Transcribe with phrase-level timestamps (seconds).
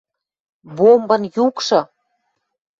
[0.77, 1.79] Бомбын юкшы—